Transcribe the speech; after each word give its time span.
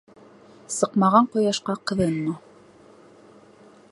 Сыҡмаған 0.75 1.29
ҡояшҡа 1.35 1.77
ҡыҙынма. 1.91 2.35